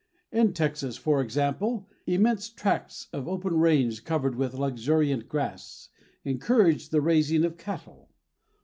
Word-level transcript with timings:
In 0.31 0.53
Texas, 0.53 0.97
for 0.97 1.21
example, 1.21 1.87
immense 2.07 2.49
tracts 2.49 3.07
of 3.13 3.27
open 3.27 3.59
range, 3.59 4.03
covered 4.03 4.33
with 4.35 4.55
luxuriant 4.55 5.29
grass, 5.29 5.89
encouraged 6.25 6.89
the 6.89 7.01
raising 7.01 7.43
of 7.45 7.55
cattle. 7.55 8.09